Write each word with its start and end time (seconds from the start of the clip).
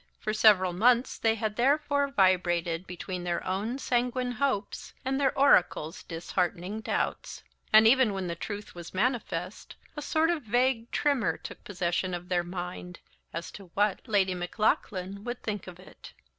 For 0.19 0.33
several 0.33 0.73
months 0.73 1.15
they 1.19 1.35
had 1.35 1.57
therefore 1.57 2.07
vibrated 2.09 2.87
between 2.87 3.23
their 3.23 3.45
own 3.45 3.77
sanguine 3.77 4.31
hopes 4.31 4.93
and 5.05 5.21
their 5.21 5.37
oracle's 5.37 6.01
disheartening 6.01 6.79
doubts; 6.81 7.43
and 7.71 7.85
even 7.87 8.11
when 8.11 8.25
the 8.25 8.33
truth 8.33 8.73
was 8.73 8.95
manifest, 8.95 9.75
a 9.95 10.01
sort 10.01 10.31
of 10.31 10.41
vague 10.41 10.89
tremor 10.89 11.37
took 11.37 11.63
possession 11.63 12.15
of 12.15 12.29
their 12.29 12.43
mind, 12.43 12.97
as 13.31 13.51
to 13.51 13.65
what 13.75 13.99
Lady 14.07 14.33
Maclaughlan 14.33 15.23
would 15.23 15.43
think 15.43 15.67
of 15.67 15.79
it. 15.79 16.13